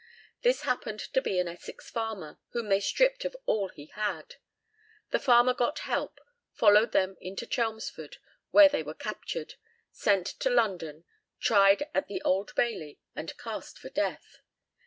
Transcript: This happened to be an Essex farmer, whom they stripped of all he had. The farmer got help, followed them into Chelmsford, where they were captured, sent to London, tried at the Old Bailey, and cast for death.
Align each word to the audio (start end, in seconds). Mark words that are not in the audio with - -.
This 0.41 0.61
happened 0.63 0.99
to 1.13 1.21
be 1.21 1.37
an 1.37 1.47
Essex 1.47 1.91
farmer, 1.91 2.39
whom 2.53 2.69
they 2.69 2.79
stripped 2.79 3.23
of 3.23 3.35
all 3.45 3.69
he 3.69 3.85
had. 3.93 4.37
The 5.11 5.19
farmer 5.19 5.53
got 5.53 5.77
help, 5.77 6.19
followed 6.53 6.91
them 6.91 7.17
into 7.21 7.45
Chelmsford, 7.45 8.17
where 8.49 8.67
they 8.67 8.81
were 8.81 8.95
captured, 8.95 9.53
sent 9.91 10.25
to 10.25 10.49
London, 10.49 11.03
tried 11.39 11.83
at 11.93 12.07
the 12.07 12.19
Old 12.23 12.55
Bailey, 12.55 12.99
and 13.15 13.37
cast 13.37 13.77
for 13.77 13.89
death. 13.91 14.39